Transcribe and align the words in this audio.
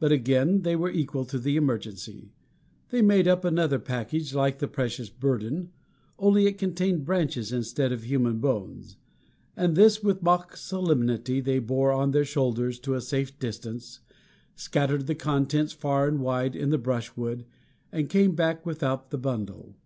But 0.00 0.10
again 0.10 0.62
they 0.62 0.74
were 0.74 0.90
equal 0.90 1.24
to 1.26 1.38
the 1.38 1.56
emergency. 1.56 2.32
They 2.90 3.00
made 3.00 3.28
up 3.28 3.44
another 3.44 3.78
package 3.78 4.34
like 4.34 4.58
the 4.58 4.66
precious 4.66 5.08
burden, 5.08 5.70
only 6.18 6.48
it 6.48 6.58
contained 6.58 7.04
branches 7.04 7.52
instead 7.52 7.92
of 7.92 8.02
human 8.02 8.40
bones; 8.40 8.96
and 9.56 9.76
this, 9.76 10.02
with 10.02 10.20
mock 10.20 10.56
solemnity, 10.56 11.40
they 11.40 11.60
bore 11.60 11.92
on 11.92 12.10
their 12.10 12.24
shoulders 12.24 12.80
to 12.80 12.94
a 12.94 13.00
safe 13.00 13.38
distance, 13.38 14.00
scattered 14.56 15.06
the 15.06 15.14
contents 15.14 15.72
far 15.72 16.08
and 16.08 16.18
wide 16.18 16.56
in 16.56 16.70
the 16.70 16.76
brushwood, 16.76 17.44
and 17.92 18.10
came 18.10 18.34
back 18.34 18.66
without 18.66 19.10
the 19.10 19.18
bundle. 19.18 19.76